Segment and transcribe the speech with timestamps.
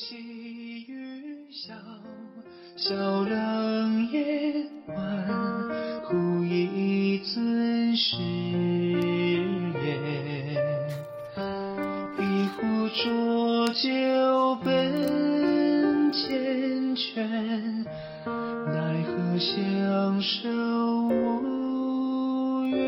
[0.00, 0.14] 细
[0.86, 1.74] 雨小，
[2.76, 4.54] 小冷夜
[4.86, 4.94] 晚，
[6.04, 9.82] 忽一尊誓言。
[12.16, 12.22] 一
[12.54, 17.84] 壶浊酒本缱绻，
[18.24, 20.48] 奈何相守
[21.08, 22.78] 无缘。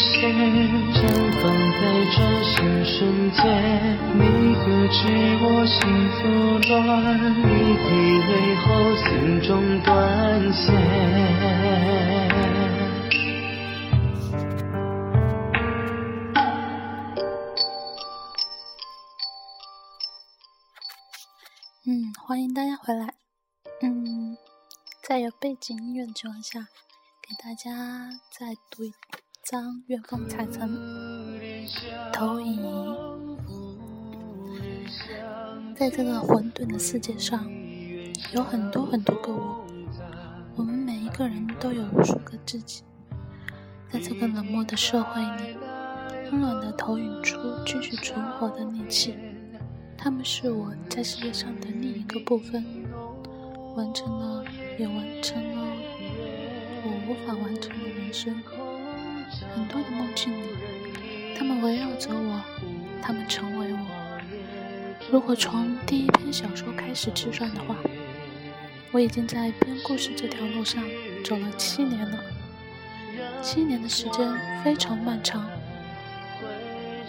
[0.00, 0.32] 花一现，
[0.94, 0.96] 绽
[1.42, 1.44] 放
[1.76, 2.56] 在转身
[2.86, 2.96] 瞬
[3.32, 3.38] 间。
[4.16, 4.18] 你
[4.54, 4.98] 可知
[5.42, 5.76] 我心
[6.16, 6.18] 复
[6.68, 6.88] 乱？
[7.36, 7.44] 一
[7.84, 7.88] 滴
[8.24, 8.64] 泪后，
[8.96, 9.04] 心
[9.42, 9.50] 中
[9.82, 9.92] 断
[10.54, 10.64] 线。
[21.86, 23.14] 嗯，欢迎大家回来。
[23.82, 24.38] 嗯，
[25.02, 26.60] 在有背景音乐的情况下，
[27.20, 28.94] 给大家再读一
[29.42, 30.68] 张《月光彩层》
[32.12, 32.62] 投影
[33.48, 33.66] 仪。
[35.74, 37.50] 在这个混沌的世界上，
[38.34, 39.66] 有很多很多个我，
[40.56, 42.82] 我们每一个人都有无数个自己。
[43.90, 45.56] 在这个冷漠的社会里，
[46.30, 49.16] 温暖的投影出继续存活的力气。
[49.96, 52.64] 他们是我在世界上的另一个部分，
[53.74, 54.44] 完成了，
[54.78, 55.76] 也完成了
[56.84, 58.36] 我无法完成的人生。
[59.54, 60.46] 很多的梦境里，
[61.36, 62.40] 他们围绕着我，
[63.02, 63.78] 他们成为我。
[65.10, 67.76] 如果从第一篇小说开始计算的话，
[68.92, 70.82] 我已经在编故事这条路上
[71.24, 72.18] 走了七年了。
[73.42, 74.30] 七年的时间
[74.62, 75.48] 非常漫长。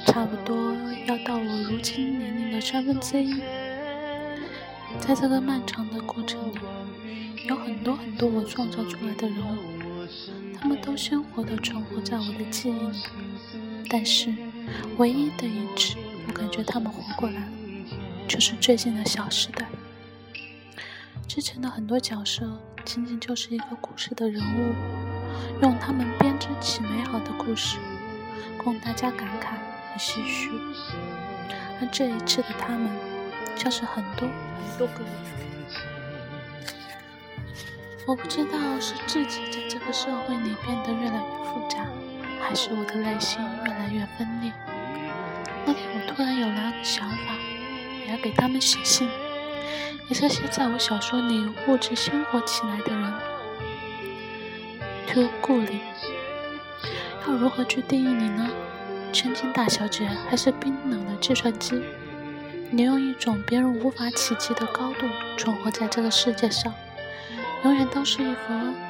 [0.08, 0.74] 差不多
[1.06, 3.42] 要到我如今年龄的三分之一。
[5.00, 6.58] 在这个漫长的过程里，
[7.48, 9.60] 有很多很多我创造出来的人物，
[10.62, 13.04] 他们都鲜活地存活在我的记忆里。
[13.90, 14.34] 但是，
[14.98, 17.48] 唯一的一次我感觉他们活过来了，
[18.28, 19.66] 就是最近的《小时代》。
[21.28, 22.48] 之前的很多角色
[22.86, 24.74] 仅仅就是一个故事的人物，
[25.62, 27.78] 用他们编织起美好的故事，
[28.58, 29.56] 供大家感慨。
[29.94, 30.50] 和唏嘘，
[31.82, 32.90] 而这一次的他们，
[33.58, 35.12] 就是很多很多个人
[38.08, 41.86] 我不知道是自己在这个社会里变得越来越复杂，
[42.42, 44.52] 还是我的内心越来越分裂。
[45.66, 47.36] 那天我突然有了想法，
[48.06, 49.08] 我要给他们写信，
[50.10, 53.14] 给这些在我小说里物质鲜活起来的人。
[55.14, 55.82] To 顾里，
[57.28, 58.50] 要如何去定义你呢？
[59.14, 61.82] 千金大小姐，还是冰冷的计算机？
[62.72, 65.06] 你用一种别人无法企及的高度
[65.38, 66.74] 存活在这个世界上，
[67.64, 68.42] 永远都是一副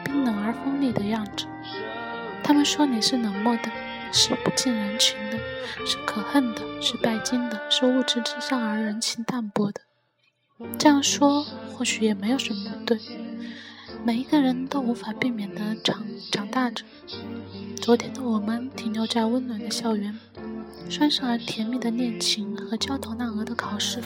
[0.04, 1.46] 冰冷而锋利的样子。
[2.44, 3.72] 他们说你是冷漠的，
[4.12, 5.38] 是不近人情的，
[5.86, 9.82] 是可恨的，是拜金的，是物质至上而人情淡薄的。
[10.78, 11.44] 这样说
[11.74, 13.00] 或许也没有什么不对。
[14.04, 16.84] 每一个人都无法避免的长长大着。
[17.80, 20.18] 昨天的我们停留在温暖的校园，
[20.90, 24.00] 酸涩而甜蜜的恋情和焦头烂额的考试，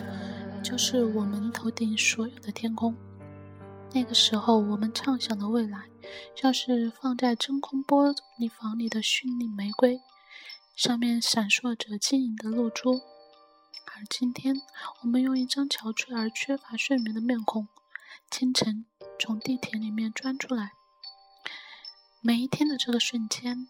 [0.64, 2.96] 就是我们头顶所有的天空。
[3.94, 5.90] 那个时候，我们畅想的未来，
[6.36, 10.02] 像是放在真空玻璃房里的绚丽玫瑰，
[10.76, 13.02] 上面闪烁着晶莹的露珠。
[13.96, 14.62] 而今天，
[15.02, 17.68] 我们用一张憔悴而缺乏睡眠的面孔，
[18.30, 18.86] 清晨。
[19.18, 20.74] 从地铁里面钻出来，
[22.20, 23.70] 每一天的这个瞬间，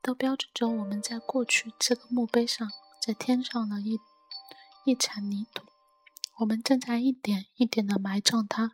[0.00, 2.66] 都标志着我们在过去这个墓碑上，
[3.06, 4.00] 在添上了一
[4.86, 5.66] 一铲泥土。
[6.38, 8.72] 我们正在一点一点的埋葬它。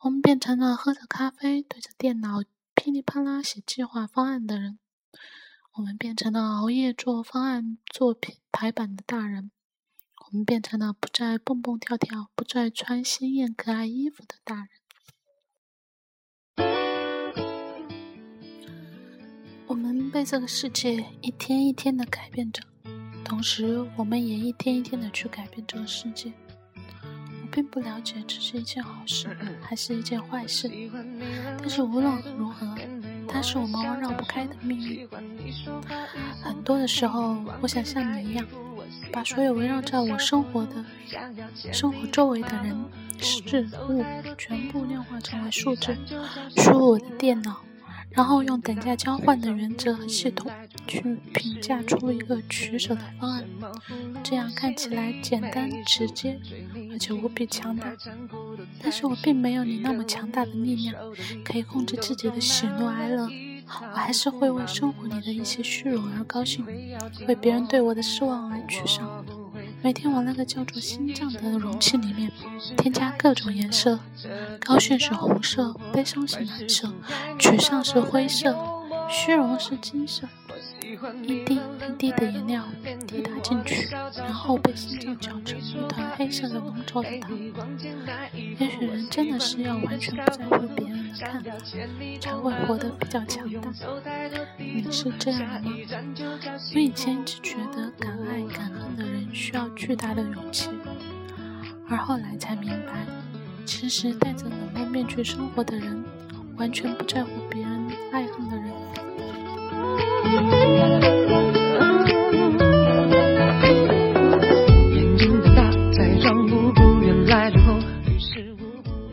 [0.00, 4.78] 我们变成了喝着咖啡、对着电脑噼里啪啦写计划方案的人。
[5.72, 9.50] 我们变成了熬夜做方案、做品排版的大人。
[10.26, 14.68] 我们变成了不再蹦蹦跳跳、不再穿鲜艳可爱衣服的大人。
[19.66, 22.62] 我们被这个世界一天一天的改变着，
[23.24, 26.32] 同时我们也一天一天的去改变这个世界。
[27.58, 30.70] 我并不了解这是一件好事还是一件坏事，
[31.58, 32.64] 但是无论如何，
[33.26, 35.08] 它是我们绕不开的命运。
[36.40, 38.46] 很多的时候，我想像你一样。
[39.12, 40.84] 把所有围绕在我生活的、
[41.72, 42.76] 生活周围的人
[43.18, 44.04] 事物
[44.36, 45.96] 全部量化成为数字，
[46.56, 47.56] 输入我的电脑。
[48.10, 50.50] 然后用等价交换的原则和系统
[50.86, 51.00] 去
[51.32, 53.44] 评价出一个取舍的方案，
[54.22, 56.40] 这样看起来简单直接，
[56.90, 57.94] 而且无比强大。
[58.82, 60.94] 但是我并没有你那么强大的力量，
[61.44, 63.28] 可以控制自己的喜怒哀乐。
[63.92, 66.64] 我还是会为生活里的一些虚荣而高兴，
[67.28, 69.24] 为别人对我的失望而沮丧。
[69.80, 72.30] 每天往那个叫做心脏的容器里面
[72.76, 73.98] 添加各种颜色，
[74.60, 76.92] 高兴是红色，悲伤是蓝色，
[77.38, 78.56] 沮丧是灰色，
[79.08, 80.26] 虚荣是金色。
[81.22, 82.64] 一滴一滴的颜料
[83.06, 87.30] 滴答进去，然后被心脏搅成一团黑色的浓稠的糖。
[88.32, 91.50] 也许人真的是要完全不在乎别人的看法，
[92.20, 93.70] 才会活得比较强大。
[94.56, 95.76] 你是这样的吗？
[96.74, 100.70] 我以前一直觉得敢爱敢恨的人需要巨大的勇气，
[101.88, 103.04] 而后来才明白，
[103.66, 106.02] 其实戴着冷漠面具生活的人，
[106.56, 108.72] 完全不在乎别人爱恨的人。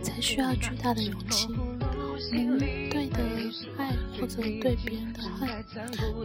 [0.02, 1.48] 才需要巨大的勇气。
[1.50, 2.60] 我们
[2.90, 3.20] 对的
[3.78, 5.50] 爱或者对别人的恨，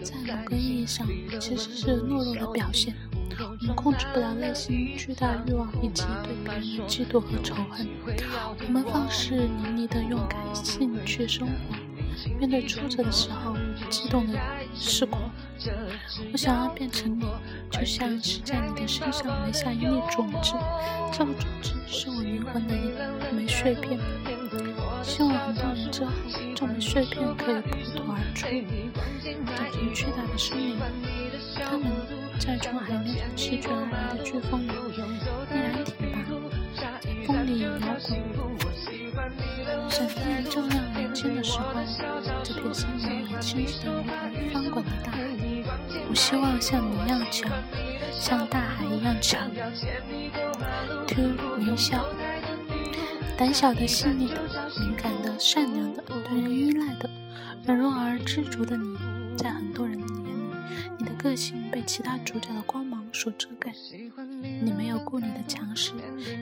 [0.02, 1.06] 在某个意义上
[1.40, 2.94] 其实是懦弱的表现。
[3.38, 7.88] 我们控制不了内心巨大欲望以及对别人的嫉妒和仇恨。
[8.66, 11.52] 我们放肆淋漓的用感性去生活。
[12.38, 13.56] 面对挫折的时候，
[13.90, 14.38] 激动的
[14.75, 15.19] 失控。
[16.32, 17.26] 我想要变成你，
[17.70, 20.54] 就像是在你的身上埋下一粒种子。
[21.12, 23.98] 这个种子是我灵魂的一枚碎片。
[25.02, 26.12] 希望很多年之后，
[26.54, 28.46] 这枚碎片可以破土而出，
[29.56, 30.78] 长成巨大的生命。
[31.62, 31.84] 它们
[32.38, 36.14] 在从海面上席卷而来的飓风里依然挺拔，
[37.26, 37.81] 风里摇滚。
[39.90, 41.75] 闪电照亮眼睛的时候，
[42.60, 45.18] 这片森林也清晰的如同翻滚的大海。
[46.08, 47.50] 我希望像你一样强，
[48.12, 49.50] 像大海一样强。
[51.06, 52.04] Q 微笑，
[53.38, 54.42] 胆小的、细腻的、
[54.78, 57.08] 敏感的、善良的、对人依赖的、
[57.64, 58.98] 软弱而知足的你，
[59.36, 60.30] 在很多人的眼里，
[60.98, 63.72] 你的个性被其他主角的光芒所遮盖。
[64.62, 65.92] 你没有顾里的强势，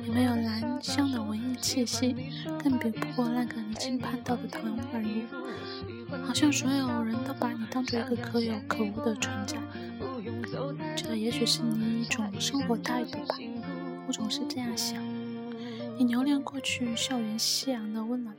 [0.05, 2.17] 也没有兰香的文艺气息，
[2.63, 4.63] 更比不过那个离经叛道的唐
[4.93, 5.23] 宛如。
[6.27, 9.57] 好像所有人都把你当做一个可有可无的存在。
[10.97, 13.37] 这也许是你一种生活态度吧。
[14.07, 15.03] 我总是这样想。
[15.99, 18.35] 你留恋过去校园夕阳的温暖，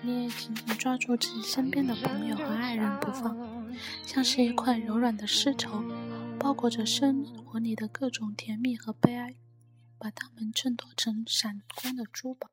[0.00, 3.36] 你也紧紧抓住自己身边的朋友和爱人不放，
[4.06, 5.84] 像是一块柔软的丝绸。
[6.38, 9.36] 包裹着生活里的各种甜蜜和悲哀，
[9.98, 12.48] 把它们衬托成闪光的珠宝。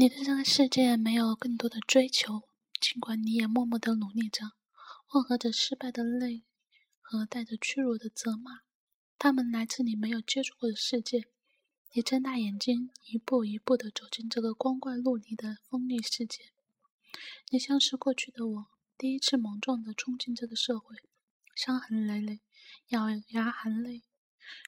[0.00, 2.48] 你对这个世界没有更多的追求，
[2.80, 4.52] 尽管你也默默的努力着，
[5.06, 6.46] 混合着失败的泪
[7.02, 8.60] 和带着屈辱的责骂。
[9.18, 11.24] 他们来自你没有接触过的世界。
[11.92, 16.44] 你睁大眼睛，一步一步的走进这个光怪陆离的锋利世界。
[17.50, 18.66] 你像是过去的我，
[18.96, 20.96] 第一次莽撞的冲进这个社会。
[21.54, 22.40] 伤痕累累，
[22.88, 24.04] 咬牙含泪。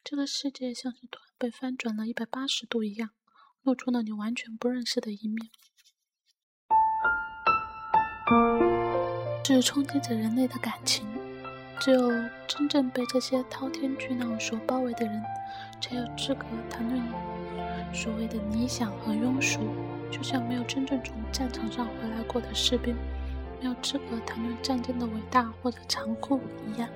[0.05, 3.13] 这个世界像是突然被翻转了一百八十度一样，
[3.63, 5.49] 露出了你完全不认识的一面。
[9.45, 11.07] 是冲击着人类的感情。
[11.79, 12.09] 只有
[12.47, 15.23] 真正被这些滔天巨浪所包围的人，
[15.81, 17.03] 才有资格谈论
[17.93, 19.61] 所谓的理想和庸俗。
[20.11, 22.97] 就像没有真正从战场上回来过的士兵。
[23.61, 26.89] 没有资格谈论战争的伟大或者残酷一样，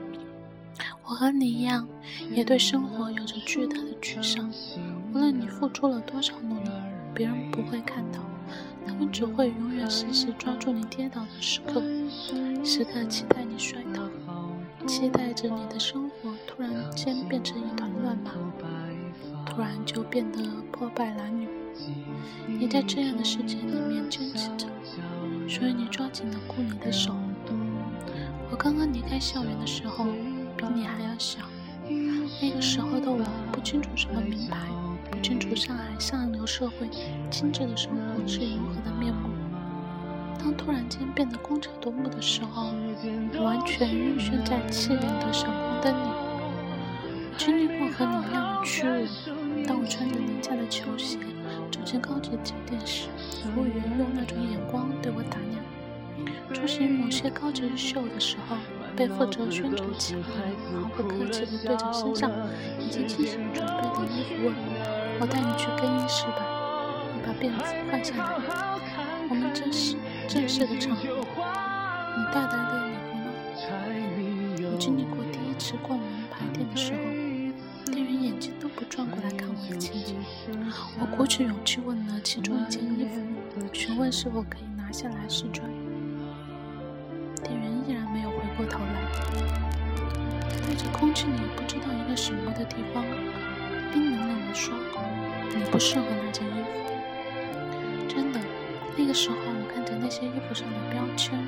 [1.09, 1.87] 我和你一样，
[2.33, 4.51] 也对生活有着巨大的沮丧。
[5.15, 6.71] 无论你付出了多少努力，
[7.15, 8.19] 别人不会看到，
[8.85, 11.81] 他们只会永远死死抓住你跌倒的时刻，
[12.65, 14.03] 时刻期待你摔倒，
[14.85, 18.33] 期待着你的生活突然间变成一团乱麻，
[19.47, 21.47] 突然就变得破败男女。
[22.49, 24.67] 你在这样的世界里面坚持着。
[25.49, 27.15] 所以你抓紧了顾里的手。
[28.51, 30.07] 我刚刚离开校园的时候，
[30.57, 31.41] 比你还要小。
[32.41, 34.59] 那个时候的我，不清楚什么名牌，
[35.11, 36.89] 不清楚上海上流社会
[37.31, 39.31] 精致的生活是如何的面目。
[40.39, 42.71] 当突然间变得光彩夺目的时候，
[43.35, 46.09] 我完全晕眩在刺眼的闪光灯里。
[47.39, 49.65] 经历过和你一样的屈辱。
[49.67, 51.19] 当我穿着廉价的球鞋。
[51.71, 53.09] 走进高级酒店时，
[53.45, 55.63] 服务员用那种眼光对我打量；
[56.53, 58.57] 出席某些高级秀的时候，
[58.97, 60.23] 被负责宣传企划
[60.73, 62.31] 毫不客气地对着身上
[62.81, 64.55] 已经精心准备的衣服问
[65.21, 66.41] ：“我带你去更衣室吧，
[67.15, 68.33] 你把便服换下来。
[69.29, 73.29] 我们这是正式的场合，你大大的礼服呢？”
[74.73, 76.99] 我经历过第一次逛名牌店的时候，
[77.93, 80.17] 店员眼睛都不转过来看我的情景。
[80.99, 85.71] 我鼓起勇气问了其中一件衣服，询问是否可以拿下来试穿。
[87.87, 88.85] 店员依然没有回过头来，
[90.67, 93.05] 对着空气里不知道一个什么的地方，
[93.93, 94.75] 冰冷冷地说
[95.55, 96.67] ：“你不适合那件衣服。”
[98.09, 98.41] 真的，
[98.97, 101.39] 那个时候我看着那些衣服上的标签，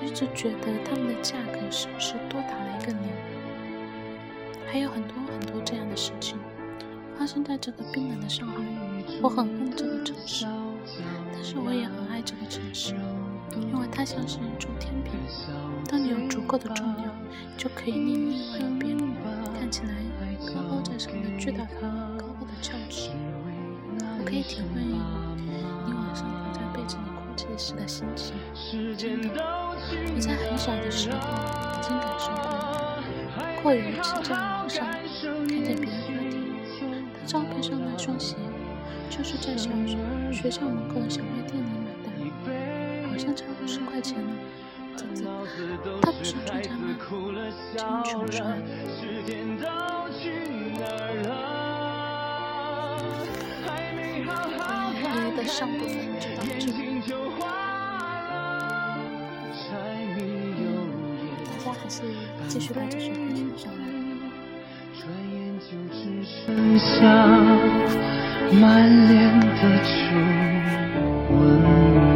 [0.00, 3.00] 我一直觉得他们的价格是不是多打了一个零？
[4.70, 6.38] 还有很多很多这样的事情
[7.20, 8.54] 发生在这个冰冷的上海。
[9.20, 10.46] 我很恨这个城市，
[11.30, 12.94] 但是我也很爱这个城市。
[13.60, 15.12] 因为它像是一株天平，
[15.86, 17.14] 当你有足够的重量，
[17.58, 18.96] 就可以令另外一边
[19.52, 19.92] 看起来
[20.46, 21.74] 高高在上的巨大的
[22.16, 23.10] 高高的翘齿。
[24.18, 24.94] 我可以体会你
[25.92, 28.34] 晚上伏在被子里哭泣时的心情。
[28.96, 32.48] 真的，我在很小的时候已经感受过。
[33.62, 36.19] 过有一次在网上看见别人，
[37.30, 38.34] 照片上那双鞋
[39.08, 39.70] 就是在小
[40.32, 41.92] 学校门口的小卖店里买。
[42.02, 44.32] 的，好像差五十块钱呢，
[44.96, 45.46] 怎么？
[46.02, 46.88] 他不是住家吗？
[47.76, 48.60] 真穷酸。
[55.00, 56.98] 回忆的上部分就到这里，
[61.46, 62.02] 大家还是
[62.48, 63.78] 继续把这首歌听上来。
[66.50, 66.96] 剩下
[68.60, 69.92] 满脸的皱
[71.34, 72.09] 纹。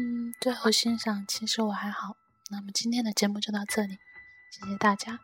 [0.00, 2.16] 嗯，最后欣赏，其实我还好。
[2.50, 3.98] 那么今天的节目就到这里，
[4.48, 5.18] 谢谢大家。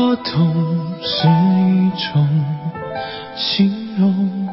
[0.00, 0.54] 如果痛
[1.02, 2.26] 是一种
[3.36, 4.48] 形容，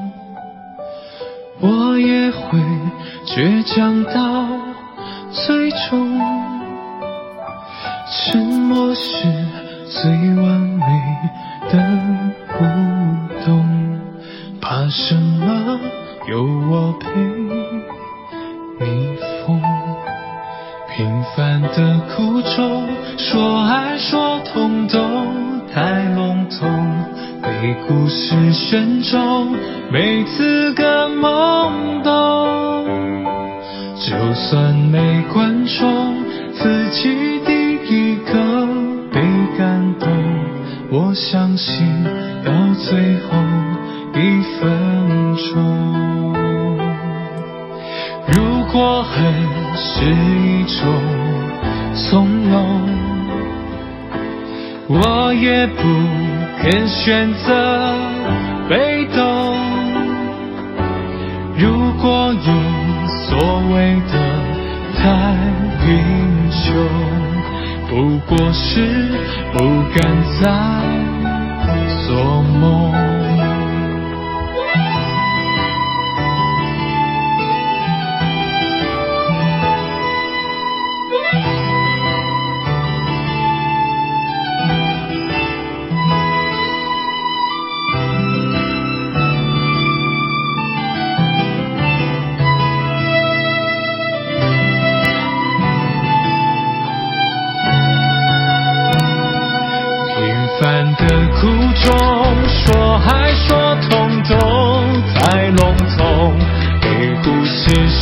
[1.62, 2.60] 我也会
[3.25, 4.46] 倔强到
[5.32, 6.20] 最终。
[8.10, 9.24] 沉默是
[9.89, 10.84] 最完美
[11.72, 11.80] 的
[12.50, 12.66] 互
[13.46, 13.66] 动，
[14.60, 15.80] 怕什么？
[16.27, 17.10] 有我陪
[27.88, 29.56] 故事选中，
[29.91, 32.86] 没资格懵懂。
[33.96, 36.15] 就算没观众，
[36.53, 38.67] 自己第一个
[39.12, 39.22] 被
[39.58, 40.10] 感动，
[40.91, 42.03] 我相信
[42.44, 43.38] 到最后
[44.13, 46.34] 一分钟。
[48.27, 49.58] 如果恨。
[49.79, 50.82] 是一种
[51.94, 52.82] 从容，
[54.89, 55.84] 我也不
[56.62, 57.94] 肯选择
[58.70, 59.56] 被动。
[61.58, 62.39] 如果有
[63.27, 63.38] 所
[63.74, 64.13] 谓的
[64.96, 65.01] 太
[65.86, 65.89] 英
[66.51, 66.65] 雄，
[67.89, 68.65] 不过是
[69.51, 69.58] 不
[69.94, 69.98] 敢
[70.41, 70.46] 再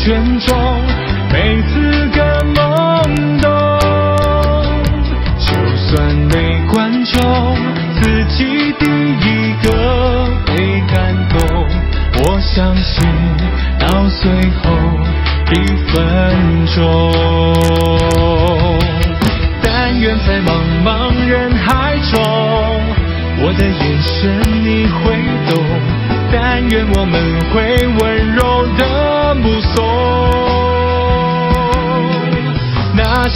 [0.06, 0.65] 旋转，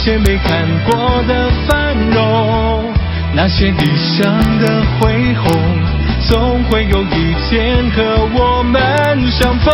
[0.02, 2.90] 些没看过的繁荣，
[3.34, 5.52] 那些理想的恢宏，
[6.30, 8.02] 总会有一天和
[8.34, 9.70] 我们相逢。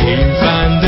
[0.00, 0.87] 平凡的。